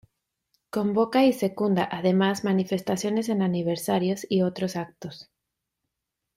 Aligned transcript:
Convoca 0.71 1.25
y 1.25 1.31
secunda 1.31 1.87
además 1.91 2.43
manifestaciones 2.43 3.29
en 3.29 3.43
aniversarios 3.43 4.25
y 4.27 4.41
otros 4.41 4.75
actos. 4.75 5.29